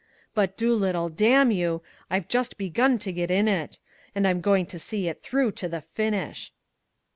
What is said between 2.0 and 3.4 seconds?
I've just begun to get